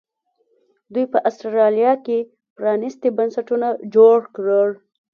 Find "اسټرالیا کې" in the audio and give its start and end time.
1.29-2.17